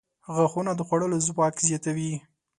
•غاښونه 0.35 0.71
د 0.75 0.81
خوړلو 0.87 1.17
ځواک 1.27 1.55
زیاتوي. 1.67 2.13